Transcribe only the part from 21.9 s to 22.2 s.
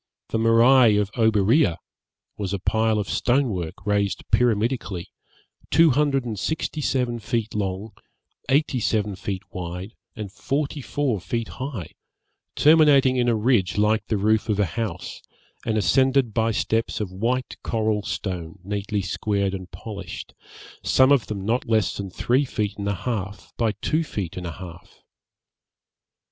than